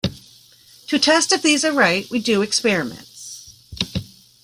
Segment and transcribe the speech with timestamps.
[0.87, 3.53] To test if these are right, we do experiments.